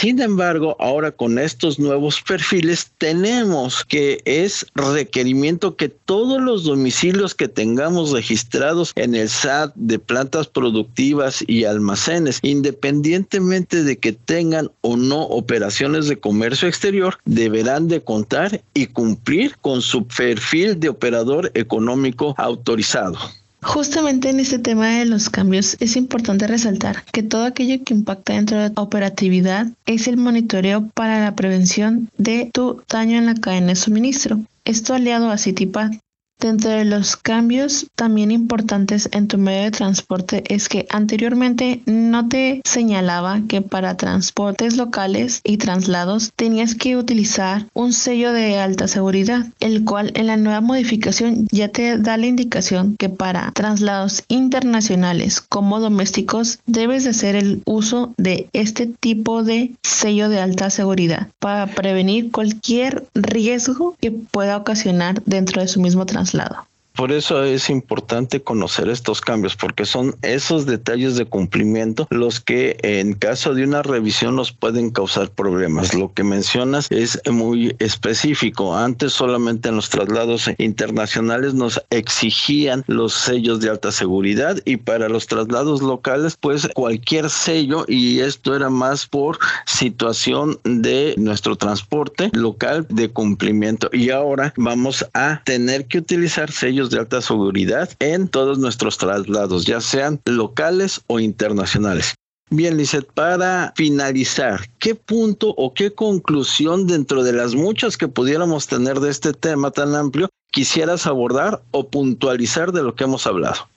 Sin 0.00 0.20
embargo, 0.20 0.76
ahora 0.78 1.10
con 1.10 1.38
estos 1.38 1.78
nuevos 1.78 2.22
perfiles 2.22 2.90
tenemos 2.98 3.84
que 3.84 4.20
es 4.24 4.64
requerimiento 4.74 5.76
que 5.76 5.88
todos 5.88 6.40
los 6.40 6.64
domicilios 6.64 7.34
que 7.34 7.48
tengamos 7.48 8.12
registrados 8.12 8.92
en 8.94 9.14
el 9.14 9.28
SAT 9.28 9.74
de 9.74 9.98
plantas 9.98 10.46
productivas 10.46 11.44
y 11.46 11.64
almacenes, 11.64 12.38
independientemente 12.42 13.82
de 13.82 13.98
que 13.98 14.12
tengan 14.12 14.70
o 14.80 14.96
no 14.96 15.22
operaciones 15.22 16.08
de 16.08 16.18
comercio 16.18 16.68
exterior, 16.68 17.18
deberán 17.24 17.88
de 17.88 18.02
contar 18.02 18.62
y 18.74 18.86
cumplir 18.86 19.56
con 19.58 19.82
su 19.82 20.06
perfil 20.06 20.78
de 20.80 20.88
operador 20.88 21.50
económico 21.54 22.34
autorizado. 22.38 23.18
Justamente 23.60 24.30
en 24.30 24.38
este 24.38 24.58
tema 24.58 24.88
de 24.88 25.04
los 25.04 25.30
cambios 25.30 25.76
es 25.80 25.96
importante 25.96 26.46
resaltar 26.46 27.04
que 27.12 27.24
todo 27.24 27.44
aquello 27.44 27.82
que 27.84 27.92
impacta 27.92 28.34
dentro 28.34 28.58
de 28.58 28.70
la 28.70 28.82
operatividad 28.82 29.66
es 29.84 30.06
el 30.06 30.16
monitoreo 30.16 30.88
para 30.94 31.20
la 31.20 31.34
prevención 31.34 32.08
de 32.18 32.50
tu 32.52 32.82
daño 32.88 33.18
en 33.18 33.26
la 33.26 33.34
cadena 33.34 33.68
de 33.68 33.76
suministro. 33.76 34.40
Esto 34.64 34.94
aliado 34.94 35.30
a 35.30 35.38
CityPad 35.38 35.92
Dentro 36.40 36.70
de 36.70 36.84
los 36.84 37.16
cambios 37.16 37.88
también 37.96 38.30
importantes 38.30 39.08
en 39.10 39.26
tu 39.26 39.38
medio 39.38 39.64
de 39.64 39.70
transporte 39.72 40.44
es 40.54 40.68
que 40.68 40.86
anteriormente 40.88 41.82
no 41.86 42.28
te 42.28 42.60
señalaba 42.64 43.40
que 43.48 43.60
para 43.60 43.96
transportes 43.96 44.76
locales 44.76 45.40
y 45.42 45.56
traslados 45.56 46.30
tenías 46.36 46.76
que 46.76 46.96
utilizar 46.96 47.66
un 47.74 47.92
sello 47.92 48.32
de 48.32 48.56
alta 48.56 48.86
seguridad, 48.86 49.46
el 49.58 49.84
cual 49.84 50.12
en 50.14 50.28
la 50.28 50.36
nueva 50.36 50.60
modificación 50.60 51.48
ya 51.50 51.70
te 51.70 51.98
da 51.98 52.16
la 52.16 52.26
indicación 52.26 52.94
que 52.96 53.08
para 53.08 53.50
traslados 53.50 54.22
internacionales 54.28 55.40
como 55.40 55.80
domésticos 55.80 56.60
debes 56.66 57.02
de 57.02 57.10
hacer 57.10 57.34
el 57.34 57.62
uso 57.64 58.14
de 58.16 58.48
este 58.52 58.86
tipo 58.86 59.42
de 59.42 59.72
sello 59.82 60.28
de 60.28 60.40
alta 60.40 60.70
seguridad 60.70 61.26
para 61.40 61.66
prevenir 61.66 62.30
cualquier 62.30 63.08
riesgo 63.16 63.96
que 64.00 64.12
pueda 64.12 64.56
ocasionar 64.56 65.20
dentro 65.24 65.60
de 65.60 65.66
su 65.66 65.80
mismo 65.80 66.06
transporte 66.06 66.27
lado. 66.34 66.67
Por 66.98 67.12
eso 67.12 67.44
es 67.44 67.70
importante 67.70 68.42
conocer 68.42 68.88
estos 68.88 69.20
cambios, 69.20 69.54
porque 69.54 69.86
son 69.86 70.16
esos 70.22 70.66
detalles 70.66 71.14
de 71.14 71.26
cumplimiento 71.26 72.08
los 72.10 72.40
que 72.40 72.76
en 72.82 73.12
caso 73.12 73.54
de 73.54 73.62
una 73.62 73.82
revisión 73.84 74.34
nos 74.34 74.50
pueden 74.50 74.90
causar 74.90 75.30
problemas. 75.30 75.94
Lo 75.94 76.12
que 76.12 76.24
mencionas 76.24 76.88
es 76.90 77.20
muy 77.30 77.76
específico. 77.78 78.76
Antes 78.76 79.12
solamente 79.12 79.68
en 79.68 79.76
los 79.76 79.90
traslados 79.90 80.50
internacionales 80.58 81.54
nos 81.54 81.80
exigían 81.90 82.82
los 82.88 83.14
sellos 83.14 83.60
de 83.60 83.70
alta 83.70 83.92
seguridad 83.92 84.56
y 84.64 84.78
para 84.78 85.08
los 85.08 85.28
traslados 85.28 85.80
locales 85.80 86.36
pues 86.40 86.68
cualquier 86.74 87.30
sello 87.30 87.84
y 87.86 88.18
esto 88.18 88.56
era 88.56 88.70
más 88.70 89.06
por 89.06 89.38
situación 89.66 90.58
de 90.64 91.14
nuestro 91.16 91.54
transporte 91.54 92.30
local 92.32 92.88
de 92.88 93.08
cumplimiento. 93.08 93.88
Y 93.92 94.10
ahora 94.10 94.52
vamos 94.56 95.06
a 95.14 95.42
tener 95.44 95.86
que 95.86 95.98
utilizar 95.98 96.50
sellos 96.50 96.87
de 96.90 96.98
alta 96.98 97.22
seguridad 97.22 97.90
en 97.98 98.28
todos 98.28 98.58
nuestros 98.58 98.98
traslados, 98.98 99.64
ya 99.64 99.80
sean 99.80 100.20
locales 100.24 101.00
o 101.06 101.20
internacionales. 101.20 102.14
Bien, 102.50 102.78
Lizeth, 102.78 103.12
para 103.12 103.74
finalizar, 103.76 104.70
¿qué 104.78 104.94
punto 104.94 105.54
o 105.56 105.74
qué 105.74 105.92
conclusión 105.92 106.86
dentro 106.86 107.22
de 107.22 107.34
las 107.34 107.54
muchas 107.54 107.98
que 107.98 108.08
pudiéramos 108.08 108.66
tener 108.66 109.00
de 109.00 109.10
este 109.10 109.34
tema 109.34 109.70
tan 109.70 109.94
amplio 109.94 110.30
quisieras 110.50 111.06
abordar 111.06 111.62
o 111.72 111.88
puntualizar 111.88 112.72
de 112.72 112.82
lo 112.82 112.94
que 112.94 113.04
hemos 113.04 113.26
hablado? 113.26 113.68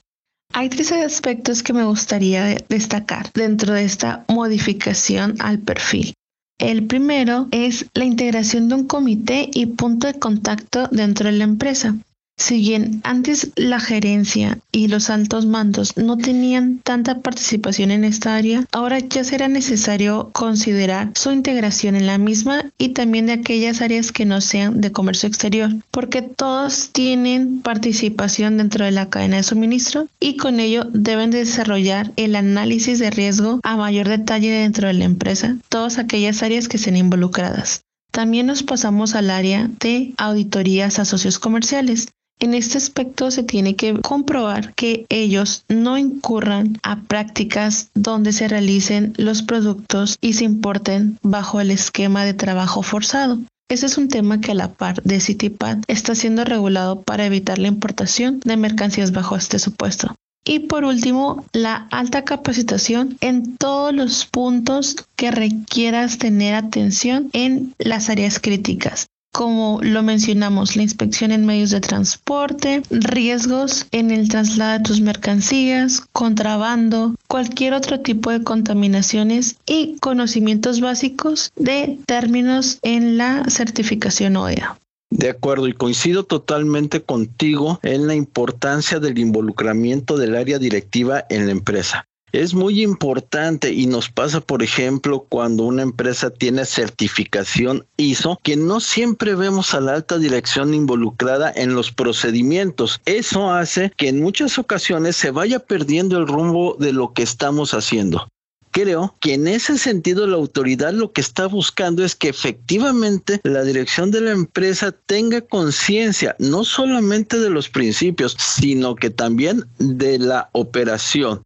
Hay 0.53 0.69
tres 0.69 0.91
aspectos 0.91 1.63
que 1.63 1.73
me 1.73 1.83
gustaría 1.83 2.57
destacar 2.69 3.31
dentro 3.33 3.73
de 3.73 3.83
esta 3.83 4.25
modificación 4.29 5.35
al 5.39 5.59
perfil. 5.59 6.13
El 6.57 6.85
primero 6.85 7.47
es 7.51 7.87
la 7.93 8.05
integración 8.05 8.69
de 8.69 8.75
un 8.75 8.87
comité 8.87 9.49
y 9.53 9.65
punto 9.65 10.07
de 10.07 10.19
contacto 10.19 10.87
dentro 10.91 11.25
de 11.25 11.37
la 11.37 11.43
empresa. 11.43 11.95
Si 12.41 12.57
bien 12.57 13.01
antes 13.03 13.51
la 13.55 13.79
gerencia 13.79 14.57
y 14.71 14.87
los 14.87 15.11
altos 15.11 15.45
mandos 15.45 15.95
no 15.95 16.17
tenían 16.17 16.79
tanta 16.79 17.19
participación 17.19 17.91
en 17.91 18.03
esta 18.03 18.35
área, 18.35 18.65
ahora 18.71 18.97
ya 18.97 19.23
será 19.23 19.47
necesario 19.47 20.31
considerar 20.33 21.11
su 21.13 21.31
integración 21.31 21.95
en 21.95 22.07
la 22.07 22.17
misma 22.17 22.65
y 22.79 22.89
también 22.89 23.27
de 23.27 23.33
aquellas 23.33 23.83
áreas 23.83 24.11
que 24.11 24.25
no 24.25 24.41
sean 24.41 24.81
de 24.81 24.91
comercio 24.91 25.29
exterior, 25.29 25.69
porque 25.91 26.23
todos 26.23 26.89
tienen 26.91 27.61
participación 27.61 28.57
dentro 28.57 28.85
de 28.85 28.91
la 28.91 29.11
cadena 29.11 29.37
de 29.37 29.43
suministro 29.43 30.07
y 30.19 30.35
con 30.37 30.59
ello 30.59 30.85
deben 30.91 31.29
desarrollar 31.29 32.11
el 32.15 32.35
análisis 32.35 32.97
de 32.97 33.11
riesgo 33.11 33.59
a 33.61 33.77
mayor 33.77 34.09
detalle 34.09 34.49
dentro 34.49 34.87
de 34.87 34.95
la 34.95 35.05
empresa, 35.05 35.57
todas 35.69 35.99
aquellas 35.99 36.41
áreas 36.41 36.67
que 36.67 36.77
estén 36.77 36.97
involucradas. 36.97 37.83
También 38.11 38.47
nos 38.47 38.63
pasamos 38.63 39.13
al 39.13 39.29
área 39.29 39.69
de 39.79 40.15
auditorías 40.17 40.97
a 40.97 41.05
socios 41.05 41.37
comerciales. 41.37 42.07
En 42.41 42.55
este 42.55 42.79
aspecto 42.79 43.29
se 43.29 43.43
tiene 43.43 43.75
que 43.75 43.93
comprobar 44.01 44.73
que 44.73 45.05
ellos 45.09 45.63
no 45.69 45.99
incurran 45.99 46.79
a 46.81 46.99
prácticas 47.01 47.91
donde 47.93 48.33
se 48.33 48.47
realicen 48.47 49.13
los 49.17 49.43
productos 49.43 50.17
y 50.21 50.33
se 50.33 50.45
importen 50.45 51.19
bajo 51.21 51.61
el 51.61 51.69
esquema 51.69 52.25
de 52.25 52.33
trabajo 52.33 52.81
forzado. 52.81 53.37
Ese 53.69 53.85
es 53.85 53.99
un 53.99 54.07
tema 54.07 54.41
que 54.41 54.53
a 54.53 54.55
la 54.55 54.73
par 54.73 55.03
de 55.03 55.19
CityPad 55.19 55.83
está 55.87 56.15
siendo 56.15 56.43
regulado 56.43 57.03
para 57.03 57.27
evitar 57.27 57.59
la 57.59 57.67
importación 57.67 58.39
de 58.43 58.57
mercancías 58.57 59.11
bajo 59.11 59.35
este 59.35 59.59
supuesto. 59.59 60.15
Y 60.43 60.61
por 60.61 60.83
último, 60.83 61.45
la 61.53 61.87
alta 61.91 62.23
capacitación 62.23 63.17
en 63.21 63.55
todos 63.57 63.93
los 63.93 64.25
puntos 64.25 64.95
que 65.15 65.29
requieras 65.29 66.17
tener 66.17 66.55
atención 66.55 67.29
en 67.33 67.75
las 67.77 68.09
áreas 68.09 68.39
críticas 68.39 69.10
como 69.31 69.79
lo 69.81 70.03
mencionamos, 70.03 70.75
la 70.75 70.83
inspección 70.83 71.31
en 71.31 71.45
medios 71.45 71.69
de 71.69 71.81
transporte, 71.81 72.83
riesgos 72.89 73.87
en 73.91 74.11
el 74.11 74.29
traslado 74.29 74.79
de 74.79 74.83
tus 74.83 75.01
mercancías, 75.01 76.01
contrabando, 76.11 77.15
cualquier 77.27 77.73
otro 77.73 78.01
tipo 78.01 78.31
de 78.31 78.43
contaminaciones 78.43 79.57
y 79.65 79.97
conocimientos 79.99 80.81
básicos 80.81 81.51
de 81.55 81.97
términos 82.05 82.79
en 82.81 83.17
la 83.17 83.43
certificación 83.47 84.35
OEA. 84.35 84.77
De 85.11 85.29
acuerdo, 85.29 85.67
y 85.67 85.73
coincido 85.73 86.23
totalmente 86.23 87.01
contigo 87.01 87.79
en 87.83 88.07
la 88.07 88.15
importancia 88.15 88.99
del 88.99 89.19
involucramiento 89.19 90.17
del 90.17 90.35
área 90.35 90.57
directiva 90.57 91.25
en 91.29 91.47
la 91.47 91.51
empresa. 91.51 92.05
Es 92.31 92.53
muy 92.53 92.81
importante 92.81 93.73
y 93.73 93.87
nos 93.87 94.09
pasa, 94.09 94.39
por 94.39 94.63
ejemplo, 94.63 95.25
cuando 95.27 95.63
una 95.63 95.81
empresa 95.81 96.29
tiene 96.29 96.63
certificación 96.63 97.85
ISO, 97.97 98.39
que 98.41 98.55
no 98.55 98.79
siempre 98.79 99.35
vemos 99.35 99.73
a 99.73 99.81
la 99.81 99.95
alta 99.95 100.17
dirección 100.17 100.73
involucrada 100.73 101.51
en 101.53 101.73
los 101.73 101.91
procedimientos. 101.91 103.01
Eso 103.05 103.51
hace 103.51 103.91
que 103.97 104.07
en 104.07 104.21
muchas 104.21 104.57
ocasiones 104.57 105.17
se 105.17 105.31
vaya 105.31 105.59
perdiendo 105.59 106.17
el 106.17 106.27
rumbo 106.27 106.77
de 106.79 106.93
lo 106.93 107.13
que 107.13 107.23
estamos 107.23 107.73
haciendo. 107.73 108.27
Creo 108.71 109.15
que 109.19 109.33
en 109.33 109.49
ese 109.49 109.77
sentido 109.77 110.25
la 110.25 110.37
autoridad 110.37 110.93
lo 110.93 111.11
que 111.11 111.19
está 111.19 111.47
buscando 111.47 112.05
es 112.05 112.15
que 112.15 112.29
efectivamente 112.29 113.41
la 113.43 113.63
dirección 113.63 114.11
de 114.11 114.21
la 114.21 114.31
empresa 114.31 114.93
tenga 114.93 115.41
conciencia 115.41 116.37
no 116.39 116.63
solamente 116.63 117.37
de 117.37 117.49
los 117.49 117.67
principios, 117.67 118.37
sino 118.39 118.95
que 118.95 119.09
también 119.09 119.65
de 119.77 120.17
la 120.19 120.49
operación. 120.53 121.41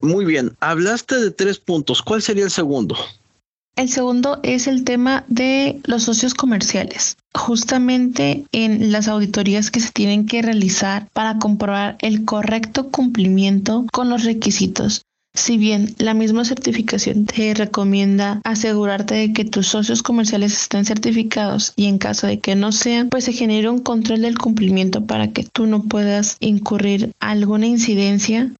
Muy 0.00 0.24
bien, 0.24 0.56
hablaste 0.60 1.16
de 1.16 1.30
tres 1.30 1.58
puntos. 1.58 2.02
¿Cuál 2.02 2.22
sería 2.22 2.44
el 2.44 2.50
segundo? 2.50 2.96
El 3.76 3.88
segundo 3.88 4.40
es 4.42 4.66
el 4.66 4.84
tema 4.84 5.24
de 5.28 5.80
los 5.84 6.04
socios 6.04 6.34
comerciales. 6.34 7.16
Justamente 7.34 8.44
en 8.50 8.90
las 8.90 9.06
auditorías 9.06 9.70
que 9.70 9.80
se 9.80 9.92
tienen 9.92 10.26
que 10.26 10.42
realizar 10.42 11.08
para 11.12 11.38
comprobar 11.38 11.96
el 12.00 12.24
correcto 12.24 12.90
cumplimiento 12.90 13.86
con 13.92 14.08
los 14.08 14.24
requisitos. 14.24 15.02
Si 15.34 15.56
bien 15.56 15.94
la 15.98 16.14
misma 16.14 16.44
certificación 16.44 17.26
te 17.26 17.54
recomienda 17.54 18.40
asegurarte 18.42 19.14
de 19.14 19.32
que 19.32 19.44
tus 19.44 19.68
socios 19.68 20.02
comerciales 20.02 20.60
estén 20.60 20.84
certificados 20.84 21.72
y 21.76 21.86
en 21.86 21.98
caso 21.98 22.26
de 22.26 22.40
que 22.40 22.56
no 22.56 22.72
sean, 22.72 23.08
pues 23.08 23.24
se 23.24 23.32
genera 23.32 23.70
un 23.70 23.78
control 23.78 24.22
del 24.22 24.36
cumplimiento 24.36 25.06
para 25.06 25.28
que 25.28 25.44
tú 25.44 25.66
no 25.66 25.84
puedas 25.84 26.36
incurrir 26.40 27.12
alguna 27.20 27.66
incidencia 27.66 28.52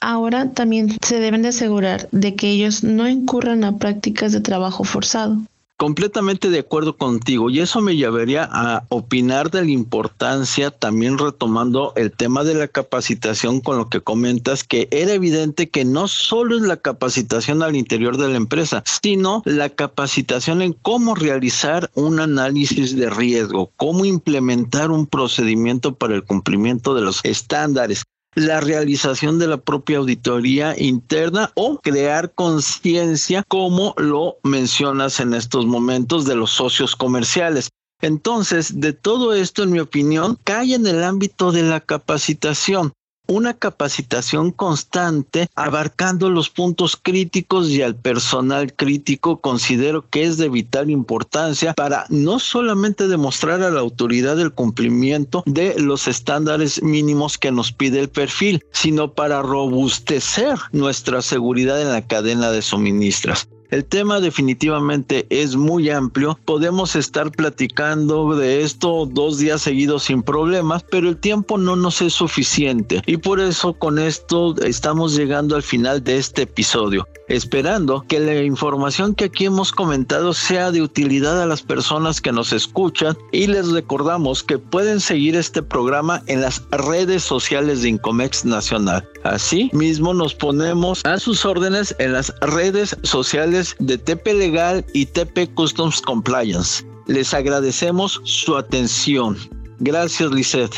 Ahora 0.00 0.52
también 0.52 0.96
se 1.02 1.20
deben 1.20 1.42
de 1.42 1.48
asegurar 1.48 2.08
de 2.12 2.34
que 2.34 2.50
ellos 2.50 2.84
no 2.84 3.08
incurran 3.08 3.64
a 3.64 3.78
prácticas 3.78 4.32
de 4.32 4.40
trabajo 4.40 4.84
forzado. 4.84 5.38
Completamente 5.78 6.48
de 6.48 6.60
acuerdo 6.60 6.96
contigo 6.96 7.50
y 7.50 7.60
eso 7.60 7.82
me 7.82 7.96
llevaría 7.96 8.48
a 8.50 8.84
opinar 8.88 9.50
de 9.50 9.62
la 9.62 9.70
importancia, 9.70 10.70
también 10.70 11.18
retomando 11.18 11.92
el 11.96 12.12
tema 12.12 12.44
de 12.44 12.54
la 12.54 12.66
capacitación 12.66 13.60
con 13.60 13.76
lo 13.76 13.90
que 13.90 14.00
comentas, 14.00 14.64
que 14.64 14.88
era 14.90 15.12
evidente 15.12 15.68
que 15.68 15.84
no 15.84 16.08
solo 16.08 16.56
es 16.56 16.62
la 16.62 16.78
capacitación 16.78 17.62
al 17.62 17.76
interior 17.76 18.16
de 18.16 18.28
la 18.28 18.36
empresa, 18.38 18.82
sino 18.86 19.42
la 19.44 19.68
capacitación 19.68 20.62
en 20.62 20.72
cómo 20.72 21.14
realizar 21.14 21.90
un 21.94 22.20
análisis 22.20 22.96
de 22.96 23.10
riesgo, 23.10 23.70
cómo 23.76 24.06
implementar 24.06 24.90
un 24.90 25.06
procedimiento 25.06 25.94
para 25.94 26.14
el 26.14 26.24
cumplimiento 26.24 26.94
de 26.94 27.02
los 27.02 27.22
estándares 27.22 28.04
la 28.36 28.60
realización 28.60 29.38
de 29.38 29.48
la 29.48 29.56
propia 29.56 29.96
auditoría 29.96 30.78
interna 30.78 31.50
o 31.54 31.78
crear 31.78 32.32
conciencia, 32.34 33.42
como 33.48 33.94
lo 33.96 34.36
mencionas 34.44 35.18
en 35.20 35.32
estos 35.32 35.64
momentos, 35.64 36.26
de 36.26 36.36
los 36.36 36.50
socios 36.50 36.94
comerciales. 36.94 37.70
Entonces, 38.02 38.78
de 38.78 38.92
todo 38.92 39.32
esto, 39.32 39.62
en 39.62 39.72
mi 39.72 39.80
opinión, 39.80 40.38
cae 40.44 40.74
en 40.74 40.86
el 40.86 41.02
ámbito 41.02 41.50
de 41.50 41.62
la 41.62 41.80
capacitación 41.80 42.92
una 43.26 43.54
capacitación 43.54 44.50
constante 44.50 45.48
abarcando 45.54 46.30
los 46.30 46.50
puntos 46.50 46.96
críticos 46.96 47.68
y 47.70 47.82
al 47.82 47.96
personal 47.96 48.72
crítico 48.74 49.40
considero 49.40 50.08
que 50.08 50.24
es 50.24 50.36
de 50.36 50.48
vital 50.48 50.90
importancia 50.90 51.74
para 51.74 52.06
no 52.08 52.38
solamente 52.38 53.08
demostrar 53.08 53.62
a 53.62 53.70
la 53.70 53.80
autoridad 53.80 54.40
el 54.40 54.52
cumplimiento 54.52 55.42
de 55.46 55.74
los 55.78 56.08
estándares 56.08 56.82
mínimos 56.82 57.38
que 57.38 57.52
nos 57.52 57.72
pide 57.72 58.00
el 58.00 58.08
perfil, 58.08 58.64
sino 58.72 59.12
para 59.12 59.42
robustecer 59.42 60.58
nuestra 60.72 61.22
seguridad 61.22 61.80
en 61.80 61.92
la 61.92 62.06
cadena 62.06 62.50
de 62.50 62.62
suministras. 62.62 63.48
El 63.70 63.84
tema 63.84 64.20
definitivamente 64.20 65.26
es 65.30 65.56
muy 65.56 65.90
amplio. 65.90 66.38
Podemos 66.44 66.94
estar 66.94 67.32
platicando 67.32 68.36
de 68.36 68.62
esto 68.62 69.06
dos 69.06 69.38
días 69.38 69.62
seguidos 69.62 70.04
sin 70.04 70.22
problemas, 70.22 70.84
pero 70.88 71.08
el 71.08 71.16
tiempo 71.16 71.58
no 71.58 71.74
nos 71.74 72.00
es 72.00 72.12
suficiente. 72.12 73.02
Y 73.06 73.16
por 73.16 73.40
eso 73.40 73.72
con 73.72 73.98
esto 73.98 74.54
estamos 74.62 75.16
llegando 75.16 75.56
al 75.56 75.62
final 75.62 76.04
de 76.04 76.18
este 76.18 76.42
episodio, 76.42 77.08
esperando 77.28 78.04
que 78.08 78.20
la 78.20 78.40
información 78.42 79.14
que 79.14 79.24
aquí 79.24 79.46
hemos 79.46 79.72
comentado 79.72 80.32
sea 80.32 80.70
de 80.70 80.82
utilidad 80.82 81.42
a 81.42 81.46
las 81.46 81.62
personas 81.62 82.20
que 82.20 82.32
nos 82.32 82.52
escuchan 82.52 83.16
y 83.32 83.48
les 83.48 83.68
recordamos 83.70 84.44
que 84.44 84.58
pueden 84.58 85.00
seguir 85.00 85.34
este 85.34 85.62
programa 85.62 86.22
en 86.26 86.40
las 86.40 86.62
redes 86.70 87.24
sociales 87.24 87.82
de 87.82 87.88
Incomex 87.88 88.44
Nacional. 88.44 89.08
Así 89.24 89.70
mismo 89.72 90.14
nos 90.14 90.34
ponemos 90.34 91.04
a 91.04 91.18
sus 91.18 91.44
órdenes 91.44 91.96
en 91.98 92.12
las 92.12 92.32
redes 92.40 92.96
sociales 93.02 93.55
de 93.78 93.98
TP 93.98 94.34
Legal 94.34 94.84
y 94.92 95.06
TP 95.06 95.48
Customs 95.54 96.00
Compliance. 96.00 96.84
Les 97.06 97.32
agradecemos 97.32 98.20
su 98.24 98.56
atención. 98.56 99.36
Gracias, 99.78 100.30
Lisette. 100.30 100.74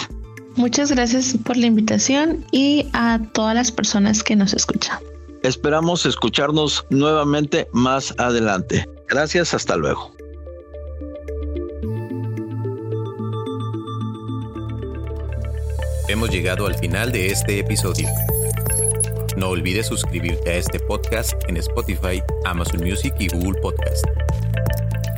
Muchas 0.56 0.90
gracias 0.90 1.36
por 1.44 1.56
la 1.56 1.66
invitación 1.66 2.44
y 2.50 2.86
a 2.92 3.20
todas 3.32 3.54
las 3.54 3.70
personas 3.70 4.22
que 4.22 4.36
nos 4.36 4.54
escuchan. 4.54 4.98
Esperamos 5.42 6.04
escucharnos 6.04 6.84
nuevamente 6.90 7.68
más 7.72 8.12
adelante. 8.18 8.88
Gracias, 9.08 9.54
hasta 9.54 9.76
luego. 9.76 10.12
Hemos 16.08 16.30
llegado 16.30 16.66
al 16.66 16.74
final 16.74 17.12
de 17.12 17.28
este 17.28 17.60
episodio. 17.60 18.08
No 19.38 19.50
olvides 19.50 19.86
suscribirte 19.86 20.50
a 20.50 20.56
este 20.56 20.80
podcast 20.80 21.32
en 21.48 21.56
Spotify, 21.58 22.20
Amazon 22.44 22.80
Music 22.80 23.14
y 23.20 23.28
Google 23.28 23.60
Podcast. 23.60 24.04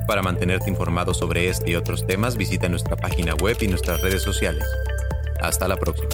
Para 0.06 0.20
mantenerte 0.20 0.68
informado 0.68 1.14
sobre 1.14 1.48
este 1.48 1.70
y 1.70 1.74
otros 1.74 2.06
temas, 2.06 2.37
visita 2.37 2.68
nuestra 2.68 2.96
página 2.96 3.35
web 3.37 3.56
y 3.62 3.68
nuestras 3.68 4.02
redes 4.02 4.20
sociales. 4.20 4.66
Hasta 5.40 5.66
la 5.66 5.76
próxima. 5.78 6.11